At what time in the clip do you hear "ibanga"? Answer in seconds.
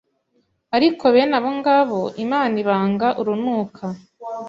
2.63-3.07